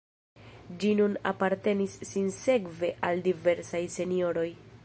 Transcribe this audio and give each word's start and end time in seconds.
Ĝi 0.83 0.89
nun 0.99 1.13
apartenis 1.33 1.99
sinsekve 2.13 2.93
al 3.11 3.25
diversaj 3.29 3.87
senjoroj. 3.99 4.53